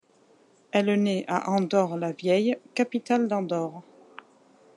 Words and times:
Elle 0.71 0.95
naît 0.99 1.25
à 1.27 1.51
Andorre-la-Vieille, 1.51 2.57
capitale 2.73 3.27
d'Andorre. 3.27 3.83